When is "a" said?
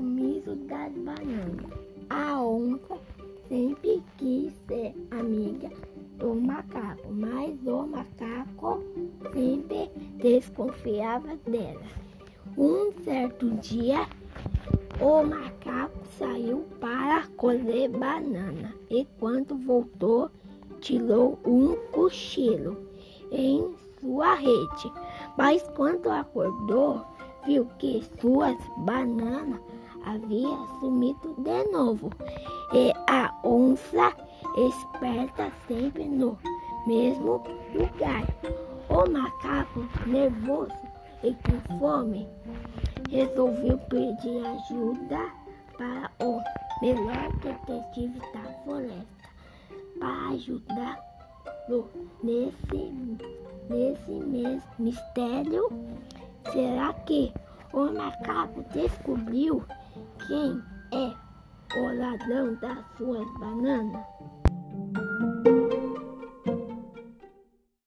2.08-2.42, 33.08-33.34